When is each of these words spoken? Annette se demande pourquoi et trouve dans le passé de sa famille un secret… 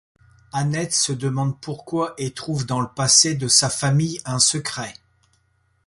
Annette 0.51 0.93
se 0.95 1.13
demande 1.13 1.61
pourquoi 1.61 2.15
et 2.17 2.31
trouve 2.33 2.65
dans 2.65 2.81
le 2.81 2.87
passé 2.87 3.35
de 3.35 3.47
sa 3.47 3.69
famille 3.69 4.19
un 4.25 4.39
secret… 4.39 4.95